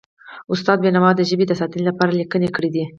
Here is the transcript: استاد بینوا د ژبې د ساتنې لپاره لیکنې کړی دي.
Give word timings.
استاد 0.53 0.77
بینوا 0.83 1.11
د 1.15 1.21
ژبې 1.29 1.45
د 1.47 1.53
ساتنې 1.59 1.83
لپاره 1.89 2.11
لیکنې 2.19 2.49
کړی 2.55 2.69
دي. 2.75 2.83